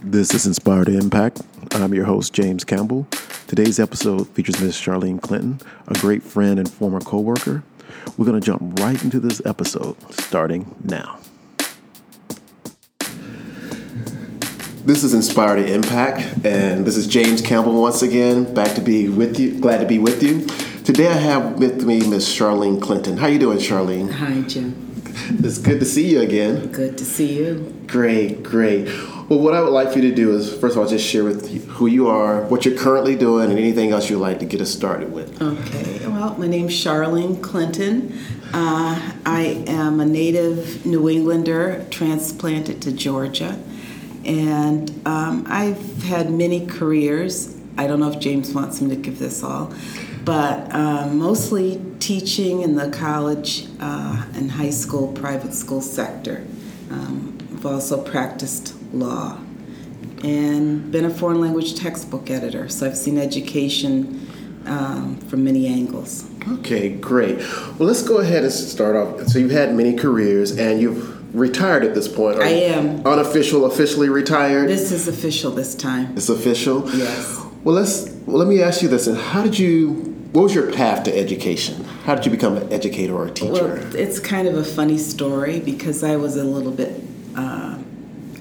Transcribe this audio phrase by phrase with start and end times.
[0.00, 1.42] This is Inspired to Impact.
[1.72, 3.08] I'm your host, James Campbell.
[3.48, 4.76] Today's episode features Ms.
[4.76, 7.64] Charlene Clinton, a great friend and former coworker.
[8.16, 11.18] We're going to jump right into this episode, starting now.
[14.84, 19.08] This is Inspired to Impact, and this is James Campbell once again, back to be
[19.08, 19.58] with you.
[19.60, 20.46] Glad to be with you.
[20.84, 22.24] Today I have with me Ms.
[22.26, 23.16] Charlene Clinton.
[23.16, 24.12] How are you doing, Charlene?
[24.12, 24.92] Hi, Jim.
[25.40, 26.70] It's good to see you again.
[26.70, 27.74] Good to see you.
[27.88, 28.88] Great, great.
[29.28, 31.22] Well, what I would like for you to do is, first of all, just share
[31.22, 34.46] with you who you are, what you're currently doing, and anything else you'd like to
[34.46, 35.42] get us started with.
[35.42, 36.06] Okay.
[36.06, 38.18] Well, my name's Charlene Clinton.
[38.54, 43.58] Uh, I am a native New Englander transplanted to Georgia.
[44.24, 47.54] And um, I've had many careers.
[47.76, 49.74] I don't know if James wants me to give this all,
[50.24, 56.46] but um, mostly teaching in the college uh, and high school, private school sector.
[56.90, 59.38] Um, I've also practiced law
[60.24, 64.26] and been a foreign language textbook editor, so I've seen education
[64.66, 66.28] um, from many angles.
[66.58, 67.38] Okay, great.
[67.38, 69.28] Well, let's go ahead and start off.
[69.28, 72.38] So, you've had many careers and you've retired at this point.
[72.38, 73.06] I am.
[73.06, 74.68] Unofficial, officially retired?
[74.68, 76.16] This is official this time.
[76.16, 76.88] It's official?
[76.96, 77.38] Yes.
[77.64, 79.06] Well, let's, well, let me ask you this.
[79.06, 79.92] And how did you,
[80.32, 81.84] what was your path to education?
[82.04, 83.52] How did you become an educator or a teacher?
[83.52, 87.02] Well, it's kind of a funny story because I was a little bit,
[87.36, 87.67] uh,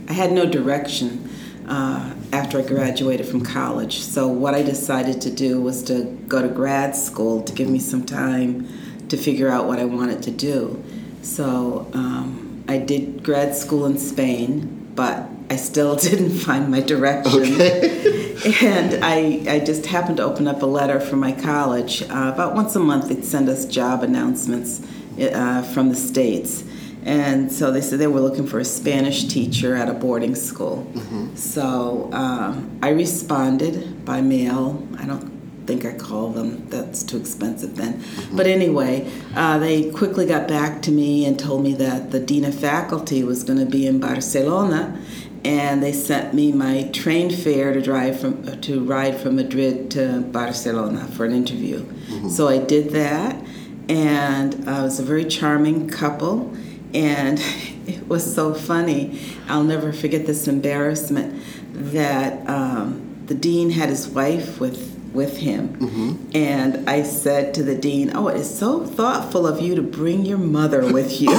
[0.08, 1.30] I had no direction
[1.68, 4.00] uh, after I graduated from college.
[4.00, 7.80] So, what I decided to do was to go to grad school to give me
[7.80, 8.68] some time
[9.10, 10.84] to figure out what I wanted to do.
[11.22, 17.44] So, um, I did grad school in Spain, but I still didn't find my direction.
[17.44, 18.36] Okay.
[18.62, 22.02] and I, I just happened to open up a letter from my college.
[22.04, 24.82] Uh, about once a month, they'd send us job announcements
[25.20, 26.64] uh, from the States.
[27.08, 30.86] And so they said they were looking for a Spanish teacher at a boarding school.
[30.92, 31.36] Mm-hmm.
[31.38, 34.86] So um, I responded by mail.
[35.00, 35.32] I don't
[35.66, 36.68] think I called them.
[36.68, 38.02] That's too expensive then.
[38.02, 38.36] Mm-hmm.
[38.36, 42.44] But anyway, uh, they quickly got back to me and told me that the dean
[42.44, 45.02] of faculty was going to be in Barcelona,
[45.46, 50.20] and they sent me my train fare to drive from to ride from Madrid to
[50.32, 51.80] Barcelona for an interview.
[51.80, 52.30] Mm-hmm.
[52.30, 53.42] So I did that,
[53.88, 56.54] and uh, it was a very charming couple
[56.94, 57.40] and
[57.88, 59.20] it was so funny.
[59.48, 61.42] I'll never forget this embarrassment
[61.74, 66.32] that um, the dean had his wife with with him, mm-hmm.
[66.36, 70.26] and I said to the dean, "Oh, it is so thoughtful of you to bring
[70.26, 71.30] your mother with you."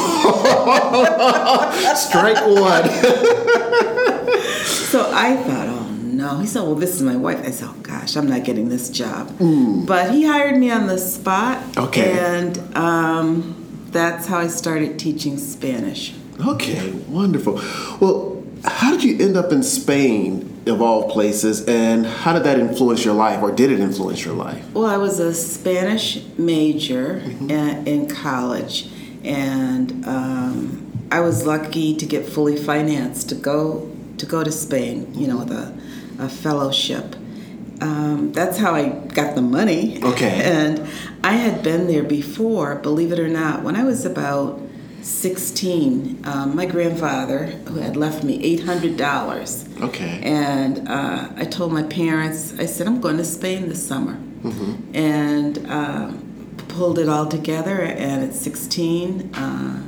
[1.97, 2.88] Strike one.
[4.65, 7.76] so I thought, "Oh no." He said, "Well, this is my wife." I said, "Oh
[7.82, 9.86] gosh, I'm not getting this job." Mm.
[9.86, 11.62] But he hired me on the spot.
[11.76, 12.19] Okay.
[12.19, 12.59] And.
[12.76, 13.58] Um,
[13.91, 16.15] that's how I started teaching Spanish.
[16.47, 17.54] Okay, wonderful.
[18.00, 22.59] Well, how did you end up in Spain, of all places, and how did that
[22.59, 24.65] influence your life, or did it influence your life?
[24.72, 27.87] Well, I was a Spanish major mm-hmm.
[27.87, 28.91] in college,
[29.25, 35.12] and um, I was lucky to get fully financed to go to go to Spain.
[35.15, 35.75] You know, with a,
[36.19, 37.16] a fellowship.
[37.81, 40.03] Um, that's how I got the money.
[40.03, 40.43] Okay.
[40.59, 40.89] And
[41.22, 44.61] I had been there before, believe it or not, when I was about
[45.03, 46.22] 16.
[46.25, 49.83] Um, my grandfather, who had left me $800.
[49.83, 50.21] Okay.
[50.22, 54.15] And uh, I told my parents, I said, I'm going to Spain this summer.
[54.15, 54.95] Mm-hmm.
[54.95, 56.12] And uh,
[56.69, 57.81] pulled it all together.
[57.81, 59.83] And at 16, uh,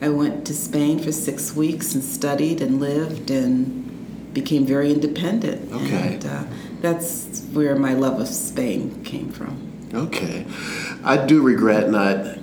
[0.00, 5.72] I went to Spain for six weeks and studied and lived and became very independent.
[5.72, 6.14] Okay.
[6.14, 6.44] And, uh,
[6.82, 9.72] that's where my love of Spain came from.
[9.94, 10.46] Okay.
[11.04, 12.38] I do regret not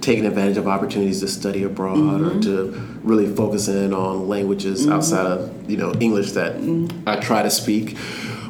[0.00, 2.38] taking advantage of opportunities to study abroad mm-hmm.
[2.38, 4.92] or to really focus in on languages mm-hmm.
[4.92, 7.08] outside of, you know, English that mm-hmm.
[7.08, 7.96] I try to speak.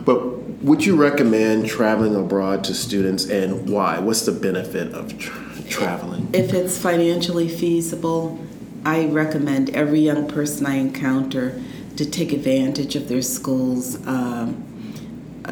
[0.04, 3.98] But would you recommend traveling abroad to students and why?
[3.98, 6.28] What's the benefit of tra- traveling?
[6.32, 8.38] If it's financially feasible,
[8.84, 11.60] I recommend every young person I encounter
[11.96, 14.64] to take advantage of their school's um,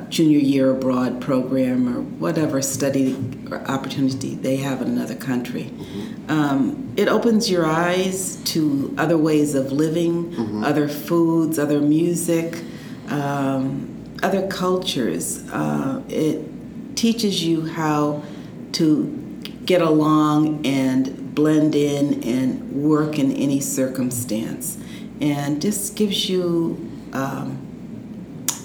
[0.09, 3.17] junior year abroad program or whatever study
[3.51, 5.65] or opportunity they have in another country.
[5.65, 6.31] Mm-hmm.
[6.31, 10.65] Um, it opens your eyes to other ways of living, mm-hmm.
[10.65, 12.63] other foods, other music,
[13.09, 15.49] um, other cultures.
[15.51, 18.23] Uh, it teaches you how
[18.73, 19.07] to
[19.65, 24.79] get along and blend in and work in any circumstance,
[25.21, 26.91] and just gives you.
[27.13, 27.66] Um,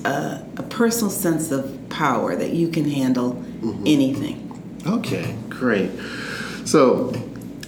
[0.05, 3.83] a, a personal sense of power that you can handle mm-hmm.
[3.85, 4.81] anything.
[4.85, 5.91] Okay, great.
[6.65, 7.13] So,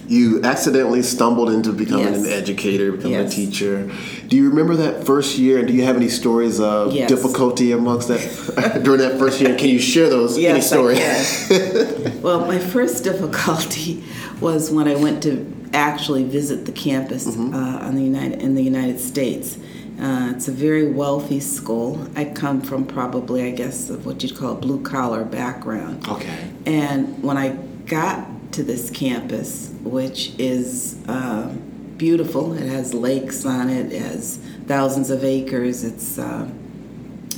[0.06, 2.24] you accidentally stumbled into becoming Yes.
[2.26, 3.90] an educator, becoming a teacher.
[4.28, 5.58] Do you remember that first year?
[5.60, 7.08] And do you have any stories of Yes.
[7.08, 9.56] difficulty amongst that during that first year?
[9.56, 10.34] Can you share those?
[10.36, 12.20] any Yes, I stories?
[12.22, 14.04] well, my first difficulty
[14.40, 17.54] was when I went to actually visit the campus Mm-hmm.
[17.54, 19.56] uh, on the United in the United States.
[20.00, 22.08] Uh, it's a very wealthy school.
[22.16, 26.08] I come from probably, I guess, of what you'd call a blue collar background.
[26.08, 26.50] Okay.
[26.66, 27.50] And when I
[27.86, 34.38] got to this campus, which is um, beautiful, it has lakes on it, it has
[34.66, 35.84] thousands of acres.
[35.84, 36.50] It's uh,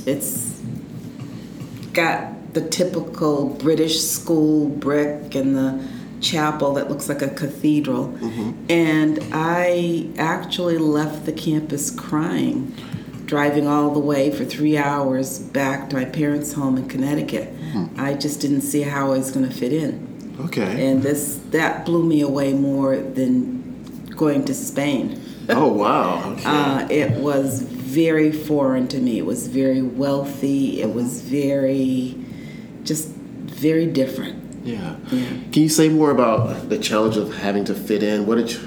[0.05, 0.59] it's
[1.93, 5.87] got the typical British school brick and the
[6.21, 8.15] chapel that looks like a cathedral.
[8.69, 12.75] And I actually left the campus crying,
[13.25, 17.53] driving all the way for three hours back to my parents' home in Connecticut.
[17.97, 20.35] I just didn't see how I was going to fit in.
[20.45, 20.87] Okay.
[20.87, 25.21] And this that blew me away more than going to Spain.
[25.49, 26.31] oh wow.
[26.33, 26.43] Okay.
[26.45, 29.17] Uh, it was very foreign to me.
[29.17, 30.81] It was very wealthy.
[30.81, 32.15] It was very,
[32.83, 34.46] just very different.
[34.67, 34.95] Yeah.
[35.11, 35.27] Yeah.
[35.51, 38.25] Can you say more about the challenge of having to fit in?
[38.25, 38.59] What did you,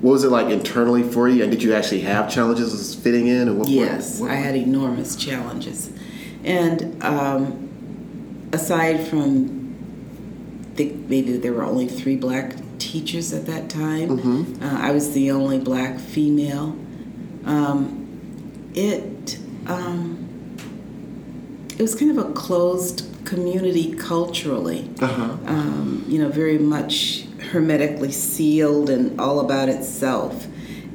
[0.00, 1.42] what was it like internally for you?
[1.42, 3.48] And did you actually have challenges fitting in?
[3.48, 5.90] And what, Yes, what- I had enormous challenges.
[6.44, 9.74] And um, aside from,
[10.72, 15.12] I think maybe there were only three black teachers at that time, uh, I was
[15.12, 16.76] the only black female.
[17.46, 20.22] Um, it, um,
[21.78, 24.88] it was kind of a closed community culturally.
[25.00, 25.36] Uh-huh.
[25.46, 30.46] um, you know, very much hermetically sealed and all about itself,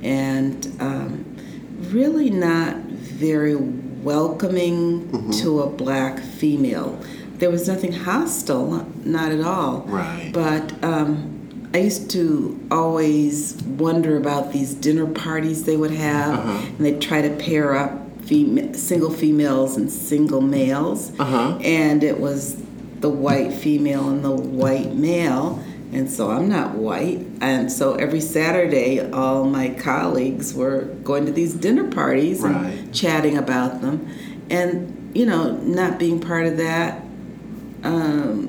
[0.01, 1.25] and um,
[1.91, 6.99] really not very welcoming to a black female.
[7.35, 9.81] There was nothing hostile, not at all.
[9.87, 10.31] Right.
[10.33, 16.65] But um, I used to always wonder about these dinner parties they would have, Uh-huh.
[16.67, 17.91] and they'd try to pair up
[18.21, 21.11] fema- single females and single males.
[21.19, 21.57] Uh-huh.
[21.61, 22.61] and it was
[22.99, 25.59] the white female and the white male.
[25.93, 27.25] And so i'm not white.
[27.41, 32.55] And so every saturday all my colleagues were going to these dinner parties Right.
[32.65, 34.07] and chatting about them.
[34.49, 37.01] And you know not being part of that
[37.83, 38.47] um,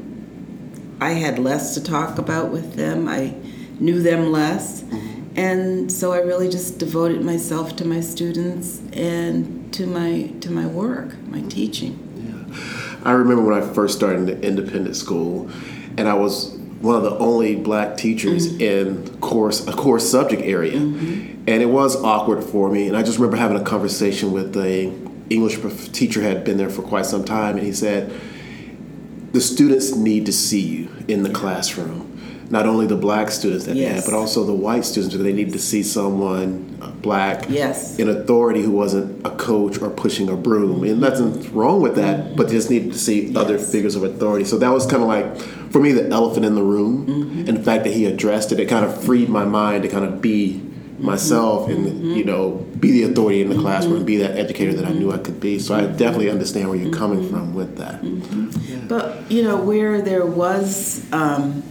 [1.01, 3.09] i had less to talk about with them.
[3.09, 3.35] I
[3.81, 4.85] knew them less.
[5.35, 10.67] And so i really just devoted myself to my students and to my to my
[10.67, 12.57] work my teaching Yeah.
[13.05, 15.51] I remember when I first started in the independent school,
[15.99, 18.61] and I was one of the only black teachers mm-hmm.
[18.61, 21.43] in course a course subject area, mm-hmm.
[21.49, 22.89] and it was awkward for me.
[22.89, 24.93] And I just remember having a conversation with a
[25.31, 25.59] English
[25.93, 28.13] teacher had been there for quite some time, and he said,
[29.33, 32.12] "The students need to see you in the classroom."
[32.53, 35.33] Not only the black students that they had, but also the white students, because they
[35.33, 37.99] needed to see someone uh, black Yes.
[37.99, 40.85] in authority who wasn't a coach or pushing a broom.
[40.85, 44.45] And nothing's wrong with that, but they just needed to see other figures of authority.
[44.45, 45.27] So that was kind of like,
[45.73, 47.07] for me, the elephant in the room.
[47.07, 47.49] Mm-hmm.
[47.49, 50.05] And the fact that he addressed it, it kind of freed my mind to kind
[50.05, 50.61] of be
[50.99, 52.11] myself and, Mm-hmm.
[52.19, 55.11] you know, be the authority in the classroom and be that educator that I knew
[55.11, 55.59] I could be.
[55.59, 57.31] So I definitely understand where you're coming Mm-hmm.
[57.35, 57.97] from with that.
[58.89, 61.63] But you know where there was um,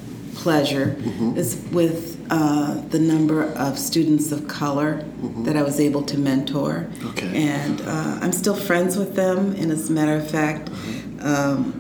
[0.42, 0.96] pleasure
[1.36, 5.04] is with uh, the number of students of color
[5.46, 7.30] that I was able to mentor, Okay.
[7.36, 9.54] and uh, I'm still friends with them.
[9.60, 10.70] And as a matter of fact,
[11.22, 11.74] um,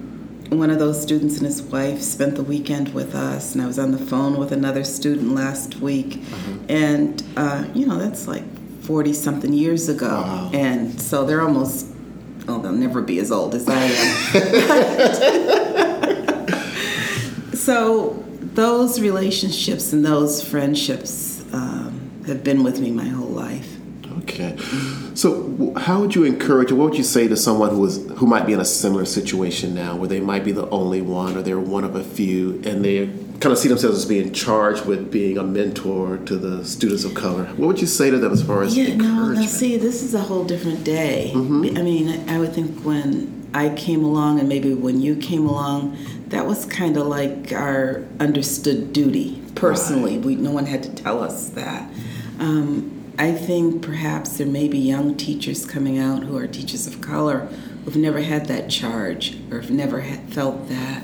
[0.50, 3.80] one of those students and his wife spent the weekend with us, and I was
[3.80, 6.22] on the phone with another student last week,
[6.70, 8.44] and uh, you know that's like
[8.82, 10.52] forty something years ago, Wow.
[10.54, 11.88] and so they're almost.
[12.48, 14.12] Oh, they'll never be as old as I am.
[17.54, 18.21] so
[18.54, 23.78] those relationships and those friendships um, have been with me my whole life.
[24.20, 24.56] Okay.
[25.16, 28.28] So, how would you encourage, or what would you say to someone who is who
[28.28, 31.42] might be in a similar situation now, where they might be the only one, or
[31.42, 33.08] they're one of a few, and they
[33.40, 37.14] kind of see themselves as being charged with being a mentor to the students of
[37.16, 37.46] color?
[37.56, 39.40] What would you say to them as far as Yeah, no, encouragement?
[39.40, 41.32] now see, this is a whole different day.
[41.34, 41.78] Mm-hmm.
[41.78, 45.98] I mean, I would think when I came along, and maybe when you came along,
[46.28, 49.42] that was kind of like our understood duty.
[49.56, 51.90] Personally, we no one had to tell us that.
[52.40, 57.02] Um, I think perhaps there may be young teachers coming out who are teachers of
[57.02, 57.48] color
[57.84, 61.04] who've never had that charge or have never felt that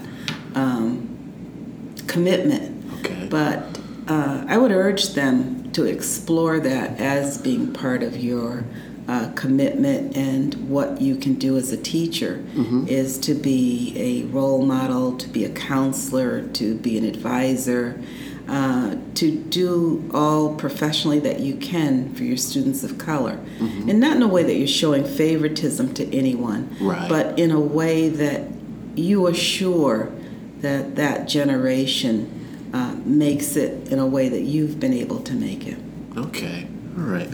[0.56, 2.92] um, commitment.
[3.00, 3.28] Okay.
[3.30, 8.64] But uh, I would urge them to explore that as being part of your
[9.08, 12.44] uh, commitment and what you can do as a teacher
[12.88, 18.02] is to be a role model, to be a counselor, to be an advisor.
[18.48, 23.36] uh, to do all professionally that you can for your students of color.
[23.60, 23.90] Mm-hmm.
[23.90, 27.10] And not in a way that you're showing favoritism to anyone, right.
[27.10, 28.50] but in a way that
[28.96, 30.12] you assure
[30.60, 35.68] that that generation uh, makes it in a way that you've been able to make
[35.68, 35.78] it.
[36.16, 37.30] Okay, all right.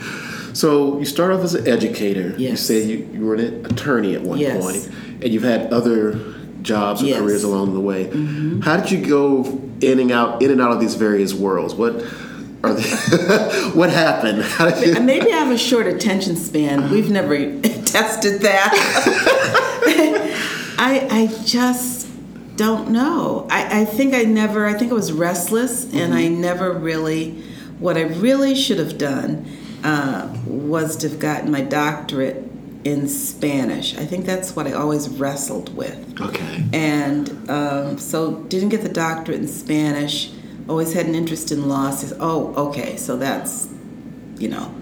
[0.53, 2.36] So you start off as an educator.
[2.38, 2.39] Yes.
[2.39, 4.62] You say you, you were an attorney at one yes.
[4.62, 7.20] point, and you've had other jobs or yes.
[7.20, 8.05] careers along the way.
[8.05, 8.62] Mm-hmm.
[8.62, 11.74] How did you go in and out, in and out of these various worlds?
[11.74, 12.03] What
[12.63, 12.84] are they,
[13.74, 14.46] what happened?
[14.86, 15.01] You...
[15.01, 16.89] Maybe I have a short attention span.
[16.89, 18.72] We've never tested that.
[20.77, 22.10] I I just
[22.55, 23.48] don't know.
[23.50, 24.65] I, I think I never.
[24.65, 25.98] I think I was restless, mm-hmm.
[25.98, 27.43] and I never really.
[27.84, 29.46] What I really should have done
[29.84, 32.38] uh, was to have gotten my doctorate
[32.86, 33.98] in Spanish.
[33.98, 36.22] I think that's what I always wrestled with.
[36.22, 36.63] Okay.
[36.72, 40.32] And um, so didn't get the doctorate in Spanish.
[40.70, 41.92] Always had an interest in law.
[41.92, 43.68] Says, oh, okay, so that's,
[44.38, 44.74] you know,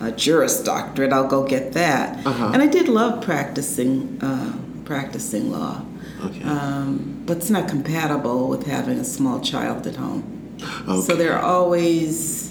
[0.00, 1.12] a Juris Doctorate.
[1.12, 2.26] I'll go get that.
[2.26, 2.52] Uh-huh.
[2.54, 5.84] And I did love practicing uh, practicing law.
[6.24, 6.42] Okay.
[6.44, 10.32] Um, but it's not compatible with having a small child at home.
[10.88, 11.00] Okay.
[11.02, 12.45] So there are always,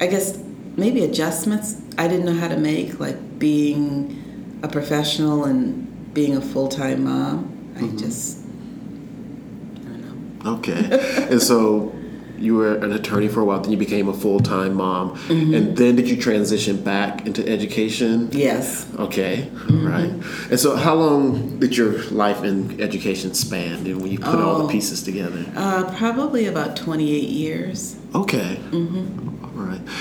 [0.00, 0.38] I guess,
[0.76, 6.40] maybe adjustments I didn't know how to make, like being a professional and being a
[6.40, 7.72] full time mom.
[7.76, 7.96] I mm-hmm.
[7.96, 10.50] just, I don't know.
[10.58, 11.26] Okay.
[11.30, 11.94] and so
[12.38, 15.16] you were an attorney for a while, then you became a full time mom.
[15.16, 15.54] Mm-hmm.
[15.54, 18.28] And then did you transition back into education?
[18.32, 18.86] Yes.
[18.98, 19.86] Okay, mm-hmm.
[19.86, 20.50] right.
[20.50, 24.58] And so, how long did your life in education span when you put oh, all
[24.58, 24.68] the oh.
[24.68, 25.46] pieces together?
[25.56, 27.96] Uh, probably about 28 years.
[28.14, 28.60] Okay.
[28.70, 29.35] Mm-hmm.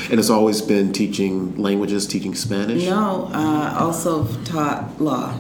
[0.10, 2.86] And it's always been teaching languages, teaching Spanish?
[2.86, 5.39] No, uh, also taught law.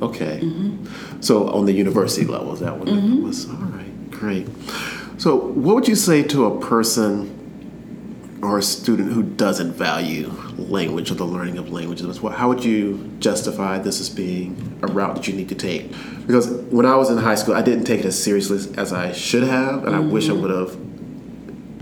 [0.00, 0.40] Okay.
[0.42, 1.20] Mm-hmm.
[1.20, 3.18] So on the university level, is that what mm-hmm.
[3.18, 3.48] it was?
[3.48, 4.48] All right, great.
[5.16, 7.40] So, what would you say to a person
[8.42, 12.18] or a student who doesn't value language or the learning of languages?
[12.18, 15.90] How would you justify this as being a route that you need to take?
[16.26, 19.12] Because when I was in high school, I didn't take it as seriously as I
[19.12, 20.10] should have, and mm-hmm.
[20.10, 20.76] I wish I would have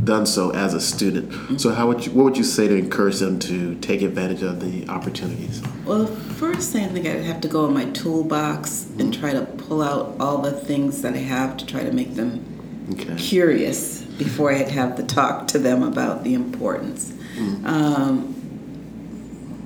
[0.04, 1.30] done so as a student.
[1.30, 1.56] Mm-hmm.
[1.58, 4.60] So, how would you, what would you say to encourage them to take advantage of
[4.60, 5.62] the opportunities?
[5.84, 9.00] Well, first thing I think I'd have to go in my toolbox mm-hmm.
[9.00, 12.14] and try to pull out all the things that I have to try to make
[12.14, 12.44] them
[12.92, 13.14] okay.
[13.16, 17.12] curious before I'd have the talk to them about the importance.
[17.36, 17.66] Mm-hmm.
[17.66, 18.38] Um,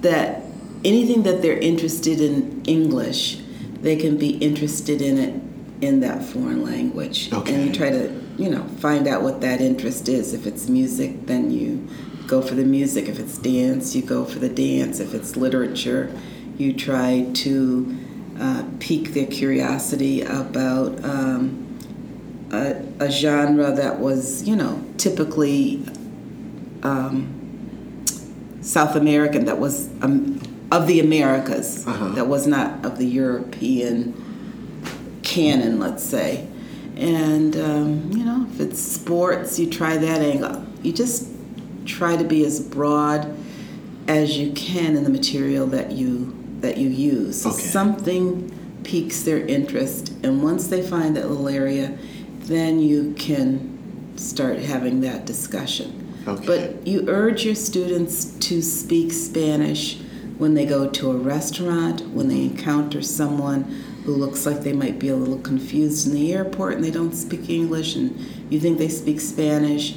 [0.01, 0.43] that
[0.85, 3.39] anything that they're interested in English,
[3.81, 5.43] they can be interested in it
[5.81, 7.33] in that foreign language.
[7.33, 7.55] Okay.
[7.55, 10.35] And you try to you know, find out what that interest is.
[10.35, 11.89] If it's music, then you
[12.27, 13.09] go for the music.
[13.09, 15.01] If it's dance, you go for the dance.
[15.01, 16.15] If it's literature,
[16.59, 17.99] you try to
[18.39, 21.79] uh, pique their curiosity about um,
[22.53, 25.83] a, a, genre that was, you know, typically
[26.83, 28.05] um,
[28.61, 30.41] South American, that was um,
[30.71, 32.09] of the Americas, uh-huh.
[32.11, 34.15] that was not of the European
[35.23, 36.47] canon, let's say.
[36.97, 40.65] And, um, you know, if it's sports, you try that angle.
[40.83, 41.29] You just
[41.85, 43.37] try to be as broad
[44.09, 47.45] as you can in the material that you that you use.
[47.45, 47.55] Okay.
[47.55, 48.51] Something
[48.83, 51.97] piques their interest, and once they find that little area,
[52.41, 56.23] then you can start having that discussion.
[56.27, 56.47] Okay.
[56.47, 59.99] But you urge your students to speak Spanish
[60.39, 63.65] when they go to a restaurant, when they encounter someone
[64.07, 67.13] who looks like they might be a little confused in the airport and they don't
[67.13, 68.17] speak English and
[68.51, 69.97] you think they speak Spanish.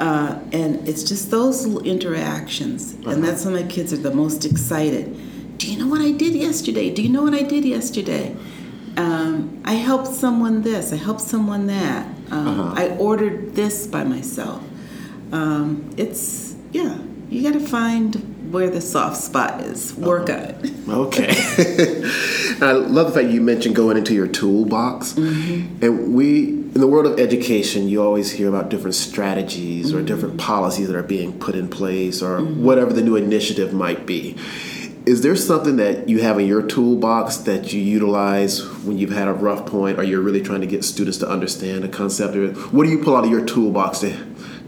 [0.00, 2.94] Uh, and it's just those little interactions.
[2.94, 3.10] Uh-huh.
[3.10, 5.14] And that's when my kids are the most excited.
[5.58, 6.90] Do you know what I did yesterday?
[6.90, 8.34] Do you know what I did yesterday?
[8.96, 12.06] Um, I helped someone this, I helped someone that.
[12.30, 12.74] Um, uh-huh.
[12.76, 14.64] I ordered this by myself.
[15.32, 16.98] Um, it's, yeah,
[17.28, 19.94] you got to find where the soft spot is.
[19.94, 20.88] Work on it.
[20.88, 21.30] Okay.
[22.60, 25.12] I love the fact you mentioned going into your toolbox.
[25.12, 25.84] Mm-hmm.
[25.84, 29.98] And we, in the world of education, you always hear about different strategies mm-hmm.
[29.98, 32.64] or different policies that are being put in place or mm-hmm.
[32.64, 34.36] whatever the new initiative might be.
[35.06, 39.28] Is there something that you have in your toolbox that you utilize when you've had
[39.28, 42.36] a rough point or you're really trying to get students to understand a concept?
[42.36, 44.12] Or what do you pull out of your toolbox to,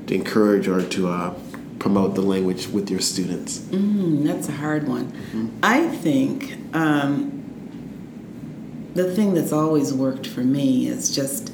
[0.06, 1.34] to encourage or to uh,
[1.82, 3.58] promote the language with your students?
[3.58, 5.10] Mm, that's a hard one.
[5.10, 5.48] Mm-hmm.
[5.64, 7.42] I think um,
[8.94, 11.52] the thing that's always worked for me is just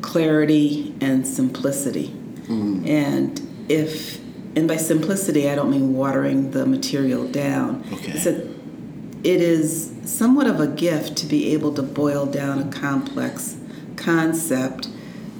[0.00, 2.08] clarity and simplicity.
[2.08, 2.86] Mm-hmm.
[2.88, 4.18] And if,
[4.56, 7.84] and by simplicity, I don't mean watering the material down.
[7.92, 8.12] Okay.
[8.12, 8.48] It's a,
[9.24, 13.58] it is somewhat of a gift to be able to boil down a complex
[13.96, 14.88] concept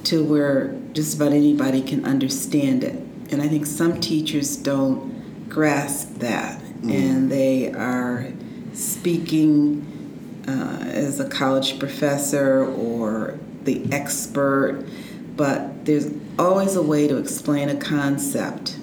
[0.03, 3.01] to where just about anybody can understand it.
[3.31, 8.27] And I think some teachers don't grasp that, and they are
[8.73, 9.85] speaking
[10.47, 14.85] uh, as a college professor or the expert,
[15.35, 18.77] but there's always a way to explain a concept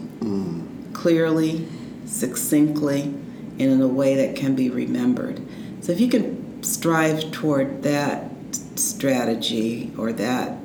[0.93, 1.67] clearly,
[2.07, 5.41] succinctly, and in a way that can be remembered.
[5.81, 8.31] So if you can strive toward that
[8.77, 10.57] strategy or that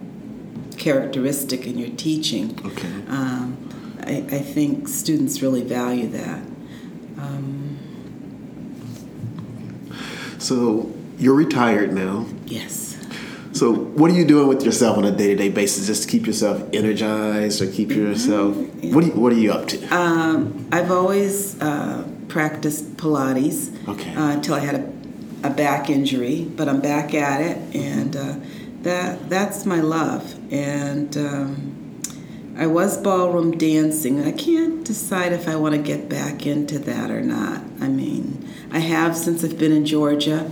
[0.77, 2.87] characteristic in your teaching, Okay.
[3.07, 3.57] um,
[4.07, 6.41] I, I think students really value that.
[10.39, 12.25] So you're retired now.
[12.45, 12.95] Yes.
[13.53, 16.09] So what are you doing with yourself on a day to day basis, just to
[16.09, 18.55] keep yourself energized or keep yourself?
[18.55, 19.87] What are you, What are you up to?
[19.95, 24.13] Um, I've always uh, practiced Pilates Okay.
[24.13, 28.35] uh, until I had a, a back injury, but I'm back at it, and uh,
[28.83, 30.35] that that's my love.
[30.53, 31.73] And um,
[32.57, 34.23] I was ballroom dancing.
[34.23, 37.61] I can't decide if I want to get back into that or not.
[37.79, 40.51] I mean, I have since I've been in Georgia,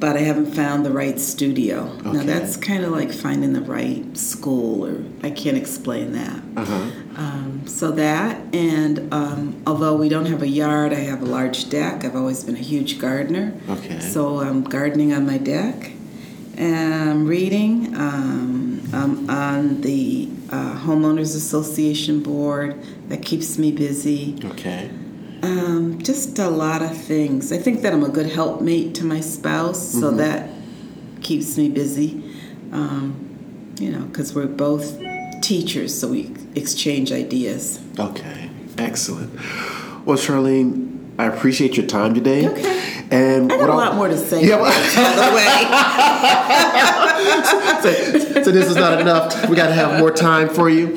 [0.00, 1.94] but I haven't found the right studio.
[2.02, 6.42] Now that's kind of like finding the right school, or I can't explain that.
[6.56, 6.90] Uh huh.
[7.16, 11.70] Um, so that, and um, although we don't have a yard, I have a large
[11.70, 12.04] deck.
[12.04, 13.54] I've always been a huge gardener.
[13.68, 14.00] Okay.
[14.00, 15.92] So I'm gardening on my deck.
[16.56, 17.94] And I'm reading.
[17.96, 22.80] Um, I'm on the uh, Homeowners Association board.
[23.08, 24.38] That keeps me busy.
[24.44, 24.90] Okay.
[25.42, 27.52] Um, just a lot of things.
[27.52, 30.48] I think that I'm a good helpmate to my spouse, so that
[31.22, 32.22] keeps me busy.
[32.72, 34.98] Um, you know, because we're both
[35.42, 37.80] teachers, so we exchange ideas.
[37.98, 38.48] Okay.
[38.78, 39.34] Excellent.
[40.06, 42.48] Well, Charlene, I appreciate your time today.
[42.48, 42.93] Okay.
[43.10, 44.46] And I what a lot more to say.
[44.46, 45.64] Yeah, by the way.
[48.34, 49.48] so, so this is not enough.
[49.48, 50.96] We got to have more time for you.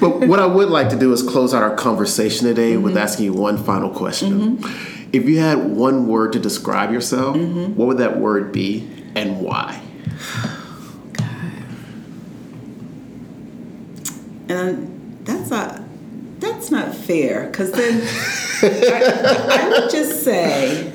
[0.00, 3.02] But what I would like to do is close out our conversation today with mm-hmm.
[3.02, 4.58] asking you one final question.
[4.58, 5.08] Mm-hmm.
[5.12, 7.76] If you had one word to describe yourself, mm-hmm.
[7.76, 9.80] what would that word be and why?
[14.48, 15.80] And that's not
[16.40, 18.02] that's not fair because then
[18.62, 20.91] I, I would just say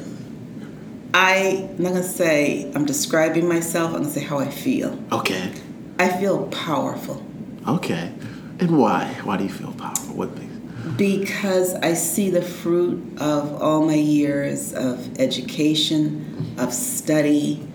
[1.13, 3.93] I, I'm not gonna say I'm describing myself.
[3.93, 4.97] I'm gonna say how I feel.
[5.11, 5.51] Okay.
[5.99, 7.25] I feel powerful
[7.67, 8.13] Okay.
[8.59, 9.05] And why?
[9.23, 10.15] Why do you feel powerful?
[10.15, 10.53] What things?
[10.95, 17.67] because I see the fruit of all my years of education, of study,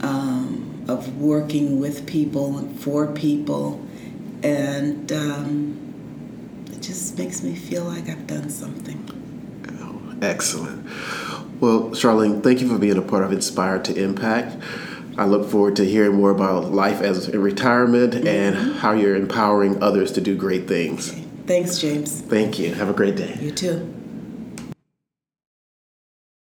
[0.00, 3.80] um, of working with people and for people,
[4.42, 9.02] and um, it just makes me feel like I've done something.
[9.80, 10.86] Oh, excellent.
[11.62, 14.56] Well, Charlene, thank you for being a part of Inspired to Impact.
[15.16, 18.72] I look forward to hearing more about life as in retirement and mm-hmm.
[18.78, 21.12] how you're empowering others to do great things.
[21.46, 22.20] Thanks, James.
[22.20, 22.74] Thank you.
[22.74, 23.38] Have a great day.
[23.40, 24.01] You too.